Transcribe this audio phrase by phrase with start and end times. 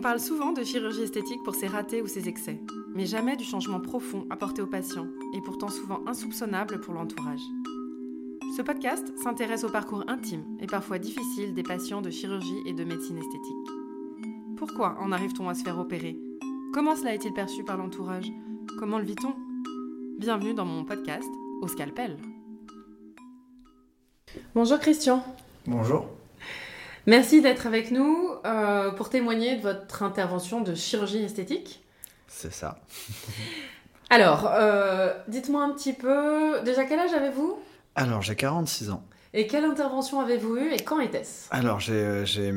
[0.00, 2.58] On parle souvent de chirurgie esthétique pour ses ratés ou ses excès,
[2.94, 7.42] mais jamais du changement profond apporté aux patients, et pourtant souvent insoupçonnable pour l'entourage.
[8.56, 12.82] Ce podcast s'intéresse au parcours intime et parfois difficile des patients de chirurgie et de
[12.82, 13.68] médecine esthétique.
[14.56, 16.18] Pourquoi en arrive-t-on à se faire opérer?
[16.72, 18.32] Comment cela est-il perçu par l'entourage?
[18.78, 19.34] Comment le vit-on?
[20.18, 21.28] Bienvenue dans mon podcast
[21.60, 22.16] Au scalpel.
[24.54, 25.22] Bonjour Christian.
[25.66, 26.06] Bonjour.
[27.10, 31.82] Merci d'être avec nous euh, pour témoigner de votre intervention de chirurgie esthétique.
[32.28, 32.78] C'est ça.
[34.10, 37.58] Alors, euh, dites-moi un petit peu, déjà quel âge avez-vous?
[37.96, 39.02] Alors, j'ai 46 ans.
[39.34, 41.48] Et quelle intervention avez-vous eue et quand était-ce?
[41.50, 42.52] Alors, j'ai, euh, j'ai,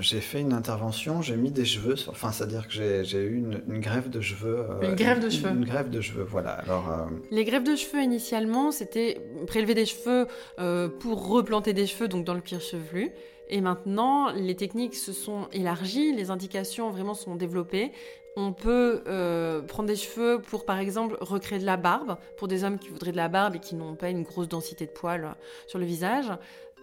[0.00, 2.72] j'ai fait une intervention, j'ai mis des cheveux, sur- enfin, c'est-à-dire que
[3.02, 4.64] j'ai, eu une, une greffe de cheveux.
[4.70, 5.50] euh, Une greffe de cheveux.
[5.50, 6.52] Une greffe de cheveux, voilà.
[6.52, 10.26] Alors, euh, Les greffes de cheveux initialement, c'était prélever des cheveux
[10.60, 13.10] euh, pour replanter des cheveux, donc dans le cuir chevelu.
[13.48, 17.92] Et maintenant, les techniques se sont élargies, les indications vraiment sont développées.
[18.36, 22.62] On peut euh, prendre des cheveux pour, par exemple, recréer de la barbe, pour des
[22.62, 25.24] hommes qui voudraient de la barbe et qui n'ont pas une grosse densité de poils
[25.24, 25.32] euh,
[25.66, 26.30] sur le visage.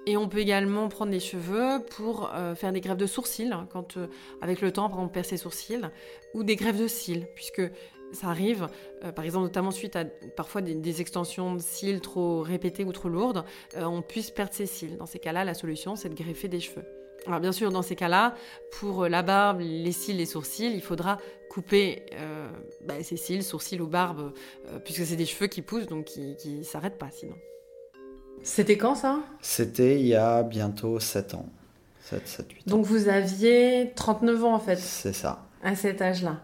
[0.07, 3.67] Et on peut également prendre des cheveux pour euh, faire des greffes de sourcils, hein,
[3.71, 3.97] quand,
[4.41, 5.81] avec le temps, on perd ses sourcils,
[6.33, 7.61] ou des greffes de cils, puisque
[8.13, 8.67] ça arrive,
[9.03, 12.91] euh, par exemple, notamment suite à parfois des, des extensions de cils trop répétées ou
[12.91, 13.43] trop lourdes,
[13.77, 14.97] euh, on puisse perdre ses cils.
[14.97, 16.85] Dans ces cas-là, la solution, c'est de greffer des cheveux.
[17.27, 18.35] Alors bien sûr, dans ces cas-là,
[18.79, 21.17] pour euh, la barbe, les cils, les sourcils, il faudra
[21.49, 22.47] couper euh,
[22.85, 24.31] bah, ces cils, sourcils ou barbe,
[24.67, 27.35] euh, puisque c'est des cheveux qui poussent, donc qui ne s'arrêtent pas sinon.
[28.43, 29.21] C'était quand ça?
[29.41, 31.47] C'était il y a bientôt 7 ans.
[32.01, 32.77] 7, 7, 8 ans.
[32.77, 35.47] Donc vous aviez 39 ans en fait, C'est ça.
[35.63, 36.41] à cet âge-là.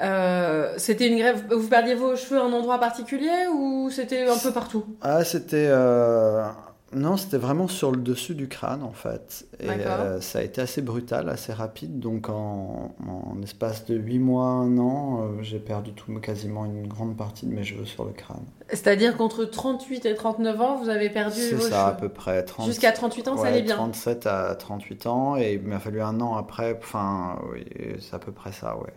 [0.00, 1.44] Euh, c'était une greffe.
[1.50, 4.84] Vous perdiez vos cheveux à un endroit particulier ou c'était un peu partout?
[5.00, 5.66] Ah, c'était.
[5.70, 6.44] euh,
[6.92, 9.46] Non, c'était vraiment sur le dessus du crâne, en fait.
[9.58, 11.98] Et euh, ça a été assez brutal, assez rapide.
[11.98, 16.86] Donc, en, en espace de 8 mois, 1 an, euh, j'ai perdu tout, quasiment une
[16.86, 18.44] grande partie de mes cheveux sur le crâne.
[18.68, 22.00] C'est-à-dire qu'entre 38 et 39 ans, vous avez perdu C'est vos ça, à cheveux.
[22.00, 22.44] peu près.
[22.44, 22.66] 30...
[22.66, 23.76] Jusqu'à 38 ans, ça allait bien?
[23.76, 26.76] 37 à 38 ans, et il m'a fallu un an après.
[26.78, 27.64] Enfin, oui,
[28.00, 28.92] c'est à peu près ça, ouais.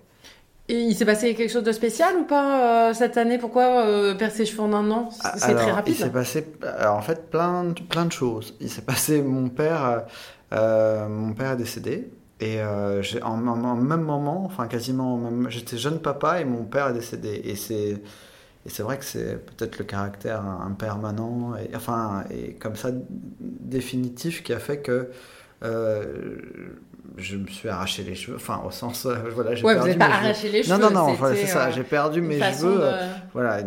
[0.72, 3.40] Et il s'est passé quelque chose de spécial ou pas euh, cette année?
[3.40, 5.10] Pourquoi euh, perdre ses cheveux en un an?
[5.12, 5.96] C'est très Il rapide.
[5.96, 6.46] s'est passé,
[6.78, 8.56] alors, en fait, plein, de- plein de choses.
[8.62, 10.00] Il s'est passé, mon père, euh,
[10.54, 12.12] euh, mon père est décédé.
[12.40, 16.88] Et en, en- en même moment, enfin quasiment, même- j'étais jeune papa et mon père
[16.90, 17.42] est décédé.
[17.44, 18.02] Et c'est,
[18.66, 22.92] et c'est vrai que c'est peut-être le caractère impermanent, et, enfin, et comme ça,
[23.40, 25.10] définitif, qui a fait que
[27.18, 28.38] je me suis arraché les cheveux.
[28.38, 30.26] Enfin, au sens, euh, voilà, j'ai Ouais, vous perdu n'êtes pas mes cheveux.
[30.26, 30.82] arraché les Non, cheveux.
[30.82, 31.68] non, non, voilà, c'était, c'est ça.
[31.68, 32.76] euh, J'ai perdu mes cheveux.
[32.76, 33.60] de- euh, Voilà,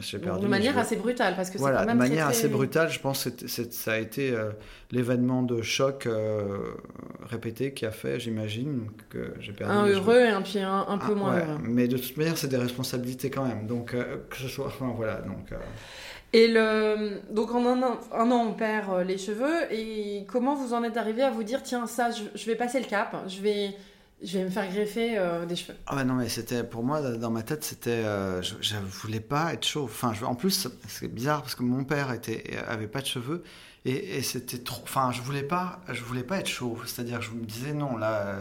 [0.00, 2.38] j'ai perdu de manière assez brutale parce que Voilà, quand de même manière très, très-
[2.44, 4.50] assez brutale, je pense que ça a été euh,
[4.90, 6.58] l'événement de choc euh,
[7.22, 9.72] répété qui a fait, j'imagine, que j'ai perdu.
[9.72, 10.00] Un mes cheveux.
[10.00, 11.58] heureux et un, puis un, un peu Ah, moins ouais, heureux.
[11.62, 13.66] Mais de toute manière, c'est des responsabilités quand même.
[13.66, 14.66] Donc, euh, que ce soit.
[14.66, 15.14] Enfin, voilà.
[15.22, 15.56] Donc, euh,
[16.32, 16.48] Et
[17.30, 17.64] donc en
[18.12, 19.72] un an, on perd euh, les cheveux.
[19.72, 22.86] Et comment vous en êtes arrivé à vous dire tiens, ça, je, vais passer le
[22.86, 23.74] cap, je vais,
[24.22, 27.00] je vais me faire greffer euh, des cheveux Ah ouais, non, mais c'était pour moi,
[27.00, 27.90] dans ma tête, c'était.
[27.90, 29.90] euh, je, je voulais pas être chauve.
[29.90, 33.42] Enfin, je- en plus, c'est bizarre parce que mon père était, avait pas de cheveux
[33.86, 34.82] et, c'était trop.
[34.82, 35.42] Enfin, je voulais
[36.02, 36.86] voulais pas être chauve.
[36.86, 38.40] C'est-à-dire, je me disais non, là,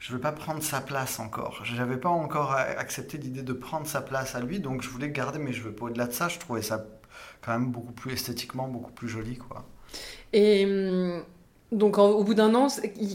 [0.00, 1.60] je veux pas prendre sa place encore.
[1.64, 5.38] J'avais pas encore accepté l'idée de prendre sa place à lui, donc je voulais garder
[5.38, 5.76] mes cheveux.
[5.78, 6.86] Au-delà de ça, je trouvais ça
[7.42, 9.66] quand même beaucoup plus esthétiquement, beaucoup plus joli, quoi.
[10.32, 11.22] Et hum,
[11.70, 12.68] donc au bout d'un an,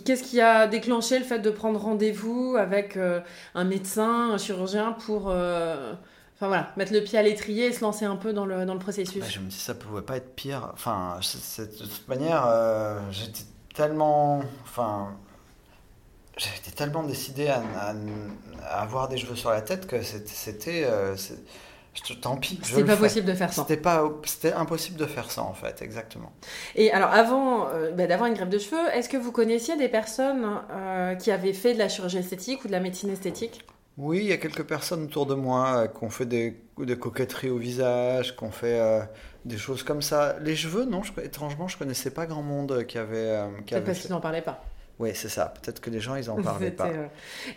[0.06, 3.20] qu'est-ce qui a déclenché le fait de prendre rendez-vous avec euh,
[3.56, 5.94] un médecin, un chirurgien pour euh,
[6.36, 8.74] enfin, voilà, mettre le pied à l'étrier et se lancer un peu dans le, dans
[8.74, 9.22] le processus?
[9.22, 10.70] Bah, je me dis ça pouvait pas être pire.
[10.74, 13.44] Enfin, de toute manière, euh, j'étais
[13.74, 15.18] tellement, enfin,
[16.38, 17.94] j'étais tellement décidé à, à-
[18.64, 21.16] à avoir des cheveux sur la tête que c'était, c'était, euh,
[22.22, 22.60] tant pis.
[22.76, 23.62] le pas possible de faire ça.
[23.62, 26.32] C'était pas, c'était impossible de faire ça en fait, exactement.
[26.76, 29.90] Et alors, avant euh, bah, d'avoir une greffe de cheveux, est-ce que vous connaissiez des
[29.90, 33.66] personnes euh, qui avaient fait de la chirurgie esthétique ou de la médecine esthétique?
[33.98, 36.98] Oui, il y a quelques personnes autour de moi euh, qui ont fait des, des
[37.00, 38.78] coquetteries au visage, qui ont fait
[39.46, 40.38] des choses comme ça.
[40.42, 44.12] Les cheveux, non, je, étrangement, je connaissais pas grand monde qui avait, Peut-être parce qu'ils
[44.12, 44.64] n'en parlaient pas.
[44.98, 45.54] Oui, c'est ça.
[45.62, 46.88] Peut-être que les gens, ils en parlaient pas.
[46.88, 47.08] euh,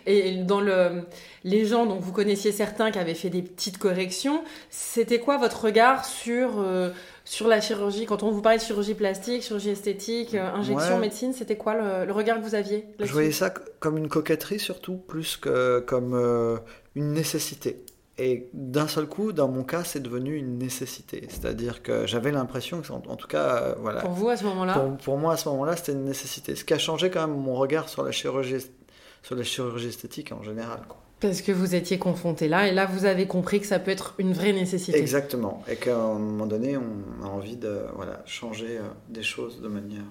[0.05, 1.03] Et dans le,
[1.45, 4.43] les gens, donc vous connaissiez certains qui avaient fait des petites corrections.
[4.69, 6.89] C'était quoi votre regard sur, euh,
[7.23, 8.05] sur la chirurgie?
[8.05, 10.99] Quand on vous parlait de chirurgie plastique, chirurgie esthétique, euh, injection, Ouais.
[10.99, 14.59] médecine, c'était quoi le, le regard que vous aviez Je voyais ça comme une coquetterie
[14.59, 16.57] surtout, plus que comme euh,
[16.95, 17.85] une nécessité.
[18.19, 21.25] Et d'un seul coup, dans mon cas, c'est devenu une nécessité.
[21.29, 24.43] C'est-à-dire que j'avais l'impression que, en, en tout cas, euh, voilà, Pour vous, à ce
[24.43, 26.55] moment-là pour, pour moi à ce moment-là, c'était une nécessité.
[26.55, 28.57] Ce qui a changé quand même mon regard sur la chirurgie,
[29.23, 30.81] sur la chirurgie esthétique en général.
[30.87, 30.97] Quoi.
[31.21, 34.15] Parce que vous étiez confronté là, et là vous avez compris que ça peut être
[34.19, 34.97] une vraie nécessité.
[34.97, 39.61] Exactement, et qu'à un moment donné, on a envie de voilà, changer euh, des choses
[39.61, 40.03] de manière...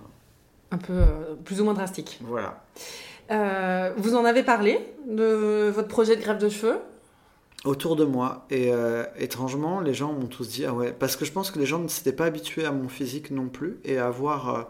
[0.71, 2.19] Un peu euh, plus ou moins drastique.
[2.23, 2.63] Voilà.
[3.31, 4.79] Euh, vous en avez parlé
[5.09, 6.79] de votre projet de greffe de cheveux
[7.65, 8.71] Autour de moi, et
[9.19, 11.81] étrangement, les gens m'ont tous dit, ah ouais, parce que je pense que les gens
[11.81, 14.69] ne s'étaient pas habitués à mon physique non plus, et à voir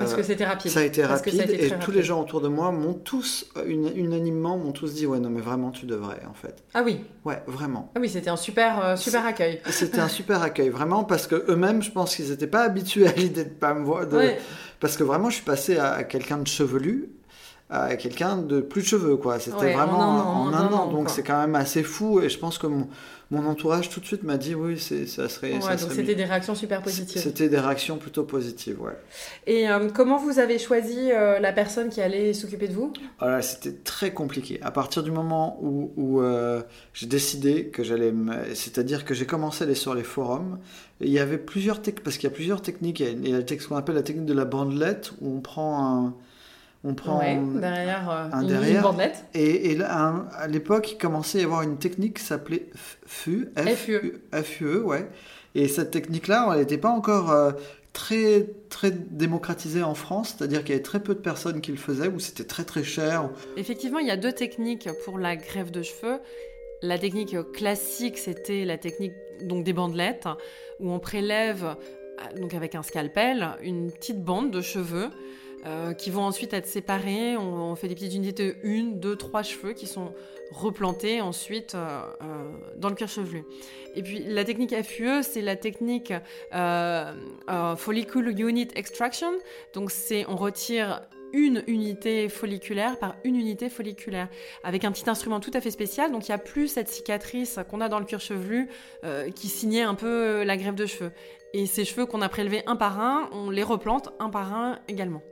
[0.00, 0.70] parce que c'était rapide.
[0.70, 4.72] Ça a été rapide et tous les gens autour de moi m'ont tous, unanimement, m'ont
[4.72, 6.62] tous dit ouais non mais vraiment tu devrais en fait.
[6.74, 7.00] Ah oui.
[7.24, 7.90] Ouais vraiment.
[7.94, 9.60] Ah oui c'était un super euh, super accueil.
[9.70, 13.12] C'était un super accueil vraiment parce que eux-mêmes je pense qu'ils n'étaient pas habitués à
[13.12, 14.06] l'idée de pas me voir.
[14.80, 17.10] Parce que vraiment je suis passé à quelqu'un de chevelu
[17.70, 19.38] à quelqu'un de plus de cheveux quoi.
[19.38, 22.66] C'était vraiment en un an, donc c'est quand même assez fou et je pense que
[22.66, 22.88] mon,
[23.30, 25.52] mon entourage tout de suite m'a dit oui, ça serait.
[25.52, 27.22] Ouais, donc c'était des réactions super positives.
[27.22, 28.96] C'était des réactions plutôt positives, ouais.
[29.46, 32.92] Et euh, comment vous avez choisi euh, la personne qui allait s'occuper de vous?
[33.20, 34.58] Alors, c'était très compliqué.
[34.62, 36.62] À partir du moment où, où euh,
[36.92, 38.12] j'ai décidé que j'allais,
[38.54, 40.58] c'est-à-dire que j'ai commencé à aller sur les forums,
[41.00, 42.98] il y avait plusieurs techniques, parce qu'il y a plusieurs techniques.
[42.98, 46.14] Il y a, ce qu'on appelle la technique de la bandelette, où on prend un
[46.82, 49.24] on prend derrière, euh, un, derrière, bandelette.
[49.34, 52.66] Et, à l'époque, il commençait à y avoir une technique qui s'appelait
[53.06, 53.48] FUE,
[54.42, 55.08] FUE, ouais.
[55.54, 57.52] Et cette technique-là, elle n'était pas encore euh,
[57.92, 61.76] très, très démocratisée en France, c'est-à-dire qu'il y avait très peu de personnes qui le
[61.76, 63.28] faisaient, ou c'était très très cher.
[63.56, 66.20] Effectivement, il y a deux techniques pour la greffe de cheveux.
[66.82, 69.12] La technique classique, c'était la technique
[69.42, 70.28] donc des bandelettes,
[70.78, 75.10] où on prélève euh, donc avec un scalpel une petite bande de cheveux
[75.66, 77.36] euh, qui vont ensuite être séparés.
[77.36, 80.14] On, fait des petites unités de une, deux, trois cheveux qui sont
[80.50, 83.44] replantés ensuite euh, euh, dans le cuir chevelu.
[83.94, 86.14] Et puis la technique FUE, c'est la technique
[87.76, 89.32] Follicle Unit Extraction.
[89.74, 91.02] Donc c'est on retire
[91.34, 94.28] une unité folliculaire par une unité folliculaire,
[94.64, 96.10] avec un petit instrument tout à fait spécial.
[96.10, 98.68] Donc il n'y a plus cette cicatrice qu'on a dans le cuir chevelu
[99.34, 101.12] qui signait un peu la grève de cheveux.
[101.52, 104.78] Et ces cheveux qu'on a prélevés un par un, on les replante un par un
[104.88, 105.22] également.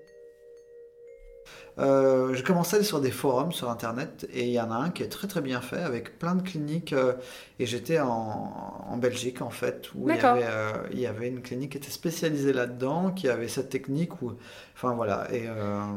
[1.78, 4.74] Euh, je commençais à aller sur des forums sur internet et il y en a
[4.74, 7.12] un qui est très très bien fait avec plein de cliniques euh,
[7.60, 11.40] et j'étais en, Belgique en fait où il y, avait, euh, il y, avait, une
[11.40, 14.32] clinique qui était spécialisée là-dedans qui avait cette technique où
[14.74, 15.44] enfin voilà et,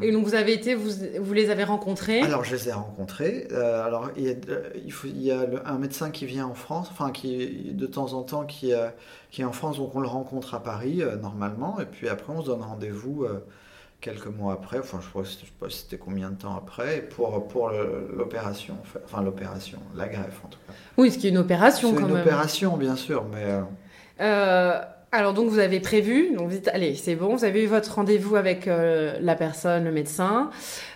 [0.04, 2.22] et donc vous avez été vous, vous, les avez rencontrés?
[2.22, 3.48] Alors je les ai rencontrés.
[3.52, 4.36] Alors il y a,
[4.86, 8.14] il, faut, il y a un médecin qui vient en France enfin qui de temps
[8.14, 8.72] en temps qui,
[9.32, 12.42] qui est en France donc on le rencontre à Paris normalement et puis après on
[12.42, 13.26] se donne rendez-vous
[14.02, 17.70] quelques mois après, enfin je ne sais pas c'était combien de temps après, pour, pour
[17.70, 18.76] l'opération,
[19.06, 20.74] enfin l'opération, la greffe en tout cas.
[20.98, 22.08] Oui, ce qui est une opération quand même.
[22.08, 23.44] C'est une opération bien sûr, mais...
[23.44, 23.62] Euh,
[24.22, 24.82] euh,
[25.12, 27.94] alors donc vous avez prévu, donc vous dites allez c'est bon, vous avez eu votre
[27.96, 30.50] rendez-vous avec euh, la personne, le médecin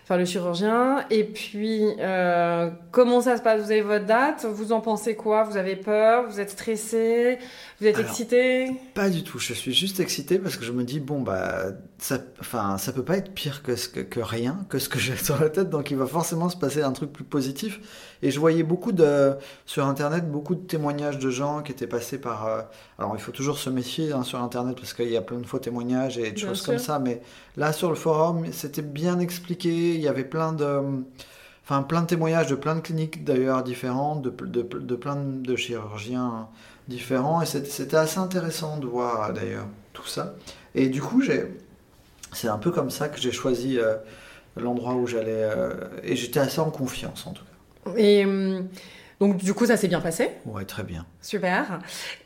[0.05, 1.03] enfin le chirurgien.
[1.09, 3.61] Et puis, euh, comment ça se passe?
[3.61, 4.45] Vous avez votre date?
[4.45, 5.43] Vous en pensez quoi?
[5.43, 6.29] Vous avez peur?
[6.29, 7.39] Vous êtes stressé?
[7.81, 8.71] Vous êtes excité?
[8.93, 9.39] Pas du tout.
[9.39, 11.65] Je suis juste excité parce que je me dis bon bah
[11.97, 15.15] ça, enfin ça peut pas être pire que ce que, rien, que ce que j'ai
[15.21, 15.71] sur la tête.
[15.71, 17.79] Donc il va forcément se passer un truc plus positif.
[18.21, 19.33] Et je voyais beaucoup de
[19.65, 22.45] sur internet beaucoup de témoignages de gens qui étaient passés par.
[22.45, 22.61] Euh,
[22.99, 25.45] alors il faut toujours se méfier hein, sur internet parce qu'il y a plein de
[25.47, 26.99] faux témoignages et de choses comme ça.
[26.99, 27.21] Mais
[27.57, 30.81] là sur le forum, c'était bien expliqué il y avait plein de,
[31.63, 36.47] enfin, plein de témoignages de plein de cliniques d'ailleurs différentes, de, de, plein de chirurgiens
[36.87, 37.41] différents.
[37.41, 40.35] Et c'était assez intéressant de voir d'ailleurs tout ça.
[40.73, 41.23] Et du coup,
[42.33, 43.95] c'est un peu comme ça que j'ai choisi euh,
[44.57, 45.43] l'endroit où j'allais.
[45.43, 45.73] Euh,
[46.03, 47.97] et j'étais assez en confiance en tout cas.
[47.97, 48.25] Et.
[49.19, 50.29] Donc du coup, ça s'est bien passé.
[50.45, 51.05] Ouais, très bien.
[51.21, 51.79] Super.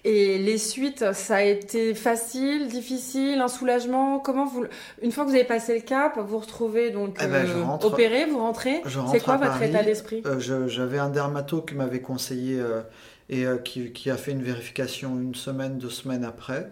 [0.03, 4.19] Et les suites, ça a été facile, difficile, un soulagement?
[4.19, 4.65] Comment vous,
[5.01, 8.25] une fois que vous avez passé le cap, vous retrouvez donc eh ben, euh, opéré,
[8.25, 8.81] vous rentrez?
[9.12, 10.24] C'est quoi votre état d'esprit?
[10.25, 12.81] Euh, J'avais un dermato qui m'avait conseillé euh,
[13.29, 16.72] et qui, a fait une vérification une semaine, deux semaines après.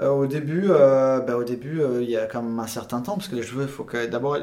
[0.00, 3.36] au début, bah, au début, il y a quand même un certain temps parce que
[3.36, 4.36] les cheveux, il faut que d'abord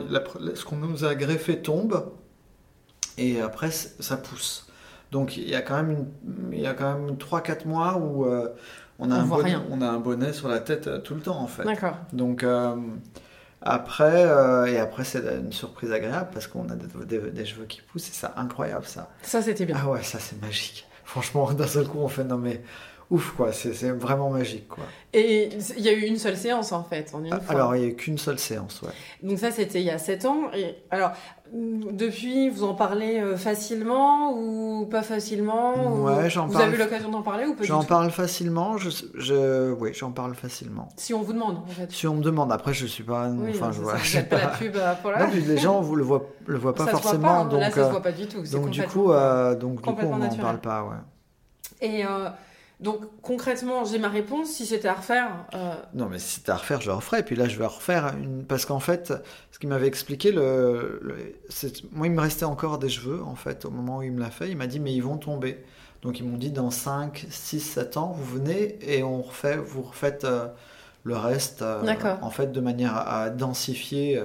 [0.55, 2.11] ce qu'on nous a greffé tombe
[3.19, 4.70] et après ça pousse.
[5.12, 6.08] Donc il y a quand même,
[6.51, 8.50] il y a quand même 3-4 mois où euh,
[8.98, 11.39] on, a un bonnet, on a un bonnet sur la tête euh, tout le temps
[11.39, 11.63] en fait.
[11.63, 11.98] D'accord.
[12.13, 12.75] Donc euh,
[13.62, 14.24] après,
[14.72, 18.27] et après c'est une surprise agréable parce qu'on a des, cheveux qui poussent et c'est
[18.38, 19.10] incroyable ça.
[19.22, 19.75] Ça c'était bien.
[19.80, 20.88] Ah ouais, ça c'est magique.
[21.03, 22.62] Franchement, d'un seul coup on fait non mais
[23.12, 23.51] ouf, quoi.
[23.51, 24.86] C'est vraiment magique, quoi.
[25.13, 27.41] Et il y a eu une seule séance, en fait, en une fois.
[27.50, 28.91] Alors, il n'y a eu qu'une seule séance, ouais.
[29.22, 30.44] Donc ça, c'était il y a 7 ans.
[30.56, 31.12] Et alors,
[31.51, 36.53] depuis, vous en parlez euh, facilement ou pas facilement Ouais, j'en parle.
[36.53, 38.77] Vous avez eu l'occasion d'en parler ou pas J'en parle facilement.
[38.77, 40.88] Je, je, oui, j'en parle facilement.
[40.96, 41.91] Si on vous demande, en fait.
[41.91, 43.30] Si on me demande, après, je suis pas.
[43.50, 43.96] enfin, je vois.
[43.96, 45.27] Vous pas la pub euh, pour la.
[45.27, 47.12] Non, les gens, vous le voient, le voient pas ça forcément.
[47.12, 47.46] Se voit pas, hein.
[47.46, 48.44] donc, là, ça se voit pas du tout.
[48.44, 50.96] Donc du coup, euh, donc du coup, on n'en parle pas, ouais.
[51.82, 52.30] Et euh,
[52.81, 54.50] donc concrètement, j'ai ma réponse.
[54.50, 55.45] Si c'était à refaire.
[55.53, 57.19] Euh, non, mais si c'était à refaire, je le referais.
[57.19, 58.43] Et puis là, je vais refaire une.
[58.43, 59.13] Parce qu'en fait,
[59.51, 61.00] ce qu'il m'avait expliqué, le,
[61.91, 64.31] moi, il me restait encore des cheveux, en fait, au moment où il me l'a
[64.31, 64.50] fait.
[64.50, 65.63] Il m'a dit, mais ils vont tomber.
[66.01, 69.83] Donc ils m'ont dit, dans 5, 6, 7 ans, vous venez et on refait, vous
[69.83, 70.47] refaites euh,
[71.03, 71.63] le reste.
[71.63, 74.19] en fait, de manière à, densifier,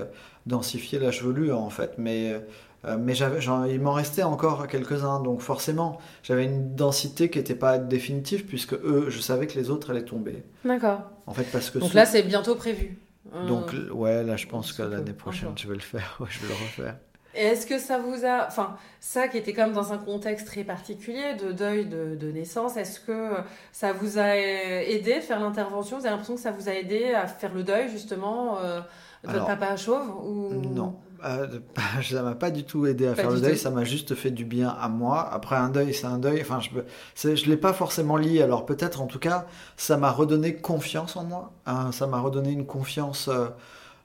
[0.46, 1.96] densifier la chevelure, en fait.
[1.98, 2.40] Mais
[2.87, 7.78] euh, mais il m'en restait encore quelques-uns, donc forcément, j'avais une densité qui n'était pas
[7.78, 10.45] définitive, puisque eux, je savais que les autres allaient tomber.
[10.64, 11.00] D'accord.
[11.26, 12.99] En fait, parce que donc là, c'est bientôt prévu.
[13.35, 16.49] Euh, donc, ouais, là, je pense que l'année prochaine, je vais le faire, je vais
[16.49, 16.97] le refaire.
[17.37, 18.47] Et est-ce que ça vous a.
[18.47, 22.76] Enfin, ça qui était quand même dans un contexte très particulier de deuil de, naissance,
[22.76, 23.31] est-ce que
[23.73, 25.99] ça vous a aidé de faire l'intervention?
[25.99, 28.81] Vous avez l'impression que ça vous a aidé à faire le deuil, justement, euh,
[29.25, 30.50] de votre papa chauve ou...
[30.55, 30.97] Non.
[31.25, 31.47] Euh,
[32.02, 34.45] ça m'a pas du tout aidé à faire le deuil, ça m'a juste fait du
[34.45, 35.28] bien à moi.
[35.33, 36.40] Après un deuil, c'est un deuil.
[36.40, 38.43] Enfin, je je l'ai pas forcément lié.
[38.43, 41.52] Alors peut-être, en tout cas, ça m'a redonné confiance en moi.
[41.66, 41.93] Hein.
[41.93, 43.47] ça m'a redonné une confiance, euh,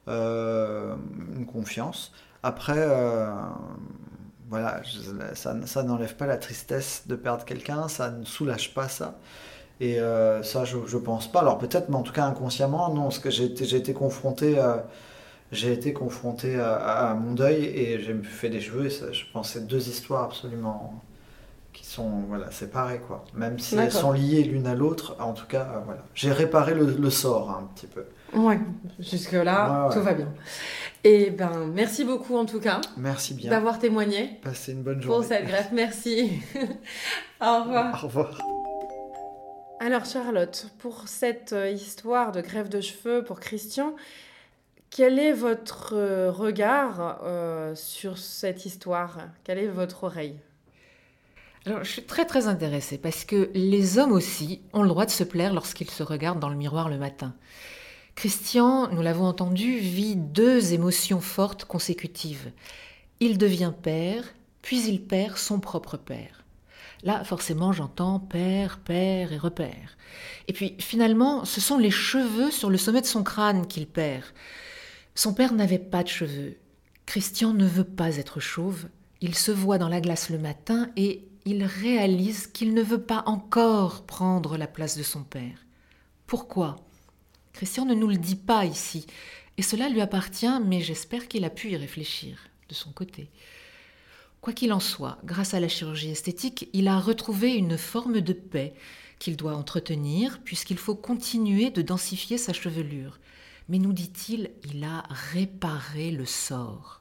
[0.08, 0.94] euh,
[1.36, 2.12] une confiance.
[2.42, 2.86] Après,
[4.48, 4.82] voilà,
[5.34, 9.18] ça, n'enlève pas la tristesse de perdre quelqu'un, ça ne soulage pas ça.
[9.80, 9.98] Et
[10.42, 11.40] ça, je, je pense pas.
[11.40, 14.60] Alors peut-être, mais en tout cas inconsciemment, non, parce que j'ai été, confronté
[15.52, 18.86] j'ai été confronté à, mon deuil et j'ai fait des cheveux.
[18.86, 21.02] Et je pense deux histoires absolument
[21.72, 23.00] qui sont voilà, séparées.
[23.06, 23.24] Quoi.
[23.34, 26.02] Même si elles sont liées l'une à l'autre, en tout cas, euh, voilà.
[26.14, 28.04] j'ai réparé le, sort un petit peu.
[28.34, 28.58] Ouais,
[28.98, 30.28] jusque-là, tout va bien.
[31.04, 32.80] Et ben, merci beaucoup en tout cas.
[32.96, 33.50] Merci bien.
[33.50, 34.38] D'avoir témoigné.
[34.42, 35.18] Passez une bonne journée.
[35.18, 36.40] Pour cette greffe, merci.
[37.40, 38.04] Au revoir.
[38.04, 38.38] Au revoir.
[39.80, 43.96] Alors Charlotte, pour cette euh, histoire de greffe de cheveux pour Christian,
[44.90, 49.18] quel est votre euh, regard euh, sur cette histoire?
[49.42, 50.38] Quelle est votre oreille?
[51.64, 55.12] Alors, je suis très très intéressée parce que les hommes aussi ont le droit de
[55.12, 57.34] se plaire lorsqu'ils se regardent dans le miroir le matin.
[58.16, 62.50] Christian, nous l'avons entendu, vit deux émotions fortes consécutives.
[63.20, 64.24] Il devient père,
[64.60, 66.44] puis il perd son propre père.
[67.04, 69.96] Là, forcément, j'entends père, père et repère.
[70.48, 74.24] Et puis, finalement, ce sont les cheveux sur le sommet de son crâne qu'il perd.
[75.14, 76.56] Son père n'avait pas de cheveux.
[77.06, 78.88] Christian ne veut pas être chauve.
[79.20, 83.22] Il se voit dans la glace le matin et il réalise qu'il ne veut pas
[83.26, 85.66] encore prendre la place de son père.
[86.26, 86.76] Pourquoi?
[87.52, 89.06] Christian ne nous le dit pas ici,
[89.58, 93.30] et cela lui appartient, mais j'espère qu'il a pu y réfléchir de son côté.
[94.40, 98.32] Quoi qu'il en soit, grâce à la chirurgie esthétique, il a retrouvé une forme de
[98.32, 98.74] paix
[99.18, 103.18] qu'il doit entretenir, puisqu'il faut continuer de densifier sa chevelure
[103.68, 107.00] mais nous dit-il, il a réparé le sort.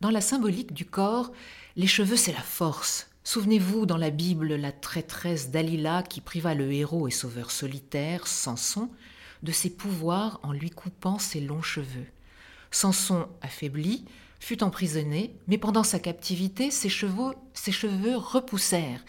[0.00, 1.32] Dans la symbolique du corps,
[1.76, 3.09] les cheveux, c'est la force.
[3.32, 8.90] Souvenez-vous dans la Bible la traîtresse Dalila qui priva le héros et sauveur solitaire, Samson,
[9.44, 12.08] de ses pouvoirs en lui coupant ses longs cheveux.
[12.72, 14.04] Samson, affaibli,
[14.40, 19.04] fut emprisonné, mais pendant sa captivité, ses cheveux, ses cheveux repoussèrent,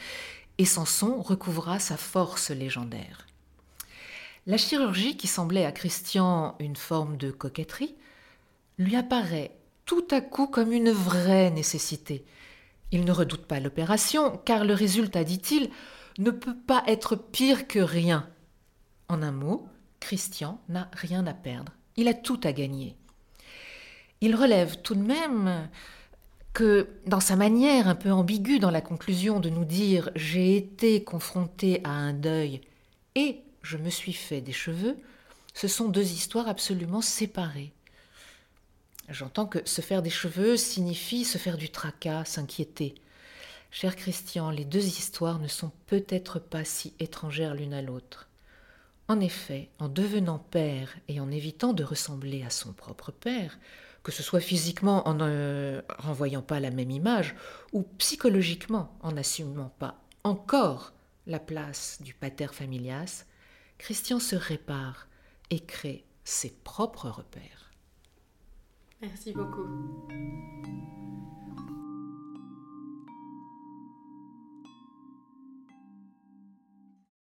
[0.59, 3.25] et Samson recouvra sa force légendaire.
[4.45, 7.95] La chirurgie, qui semblait à Christian une forme de coquetterie,
[8.77, 9.49] lui apparaît
[9.85, 12.23] tout à coup comme une vraie nécessité.
[12.91, 15.69] Il ne redoute pas l'opération, car le résultat, dit-il,
[16.17, 18.27] ne peut pas être pire que rien.
[19.07, 19.67] En un mot,
[19.99, 22.95] Christian n'a rien à perdre, il a tout à gagner.
[24.19, 25.69] Il relève tout de même
[26.53, 31.03] que dans sa manière un peu ambiguë dans la conclusion de nous dire j'ai été
[31.03, 32.61] confronté à un deuil
[33.15, 34.97] et je me suis fait des cheveux,
[35.53, 37.71] ce sont deux histoires absolument séparées.
[39.11, 42.95] J'entends que se faire des cheveux signifie se faire du tracas, s'inquiéter.
[43.69, 48.29] Cher Christian, les deux histoires ne sont peut-être pas si étrangères l'une à l'autre.
[49.09, 53.59] En effet, en devenant père et en évitant de ressembler à son propre père,
[54.01, 57.35] que ce soit physiquement en ne renvoyant pas la même image,
[57.73, 60.93] ou psychologiquement en n'assumant pas encore
[61.27, 63.25] la place du pater familias,
[63.77, 65.07] Christian se répare
[65.49, 67.60] et crée ses propres repères.
[69.01, 69.65] Merci beaucoup.